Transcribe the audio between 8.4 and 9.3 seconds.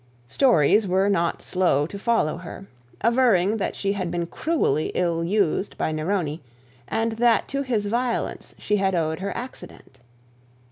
had she owed